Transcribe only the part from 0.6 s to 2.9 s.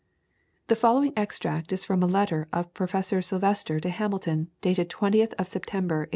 The following extract is from a letter of